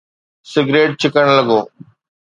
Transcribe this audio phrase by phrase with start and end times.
[0.51, 1.59] Cigarette ڇڪڻ لڳو.